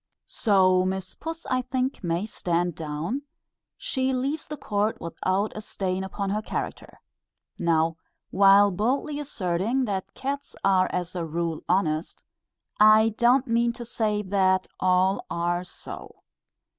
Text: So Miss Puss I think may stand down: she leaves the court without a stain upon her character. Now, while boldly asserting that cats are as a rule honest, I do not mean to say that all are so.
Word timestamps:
So 0.25 0.83
Miss 0.83 1.13
Puss 1.13 1.45
I 1.45 1.61
think 1.61 2.03
may 2.03 2.25
stand 2.25 2.73
down: 2.73 3.21
she 3.77 4.13
leaves 4.13 4.47
the 4.47 4.57
court 4.57 4.99
without 4.99 5.55
a 5.55 5.61
stain 5.61 6.03
upon 6.03 6.31
her 6.31 6.41
character. 6.41 6.99
Now, 7.59 7.97
while 8.31 8.71
boldly 8.71 9.19
asserting 9.19 9.85
that 9.85 10.15
cats 10.15 10.55
are 10.63 10.89
as 10.91 11.13
a 11.13 11.23
rule 11.23 11.61
honest, 11.69 12.23
I 12.79 13.09
do 13.09 13.25
not 13.27 13.47
mean 13.47 13.73
to 13.73 13.85
say 13.85 14.23
that 14.23 14.67
all 14.79 15.23
are 15.29 15.63
so. 15.63 16.23